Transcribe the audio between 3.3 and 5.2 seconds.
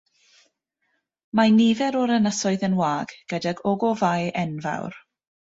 gydag ogofâu enfawr.